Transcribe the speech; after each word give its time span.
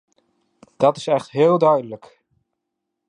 Dat 0.77 0.97
is 0.97 1.07
echt 1.07 1.31
heel 1.31 1.57
duidelijk! 1.57 2.21